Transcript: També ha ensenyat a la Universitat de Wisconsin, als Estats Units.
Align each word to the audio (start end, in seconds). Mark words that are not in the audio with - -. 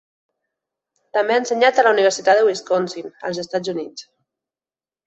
També 1.17 1.35
ha 1.35 1.43
ensenyat 1.43 1.83
a 1.83 1.85
la 1.89 1.93
Universitat 1.99 2.41
de 2.41 2.49
Wisconsin, 2.49 3.17
als 3.31 3.45
Estats 3.47 3.75
Units. 3.77 4.09